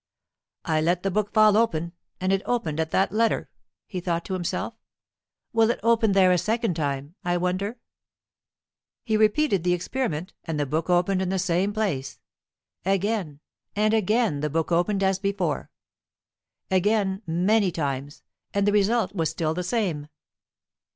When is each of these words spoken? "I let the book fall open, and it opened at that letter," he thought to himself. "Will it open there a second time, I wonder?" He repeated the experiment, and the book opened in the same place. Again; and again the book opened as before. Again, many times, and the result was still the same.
"I 0.65 0.81
let 0.81 1.03
the 1.03 1.11
book 1.11 1.31
fall 1.31 1.55
open, 1.55 1.93
and 2.19 2.33
it 2.33 2.41
opened 2.45 2.79
at 2.79 2.89
that 2.89 3.11
letter," 3.11 3.51
he 3.85 3.99
thought 3.99 4.25
to 4.25 4.33
himself. 4.33 4.73
"Will 5.53 5.69
it 5.69 5.79
open 5.83 6.13
there 6.13 6.31
a 6.31 6.39
second 6.39 6.73
time, 6.75 7.13
I 7.23 7.37
wonder?" 7.37 7.77
He 9.03 9.15
repeated 9.15 9.63
the 9.63 9.73
experiment, 9.73 10.33
and 10.43 10.59
the 10.59 10.65
book 10.65 10.89
opened 10.89 11.21
in 11.21 11.29
the 11.29 11.37
same 11.37 11.71
place. 11.71 12.19
Again; 12.83 13.41
and 13.75 13.93
again 13.93 14.39
the 14.39 14.49
book 14.49 14.71
opened 14.71 15.03
as 15.03 15.19
before. 15.19 15.69
Again, 16.71 17.21
many 17.27 17.71
times, 17.71 18.23
and 18.55 18.65
the 18.67 18.71
result 18.71 19.13
was 19.13 19.29
still 19.29 19.53
the 19.53 19.61
same. 19.61 20.07